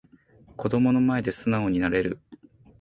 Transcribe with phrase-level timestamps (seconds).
[0.57, 2.19] 子供の前で素直になれる